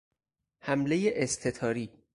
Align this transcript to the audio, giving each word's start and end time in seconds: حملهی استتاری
حملهی 0.59 1.23
استتاری 1.23 1.91